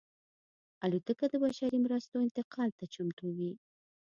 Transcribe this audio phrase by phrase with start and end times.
[0.85, 3.51] الوتکه د بشري مرستو انتقال ته چمتو وي.